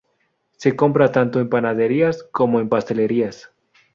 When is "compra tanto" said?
0.75-1.39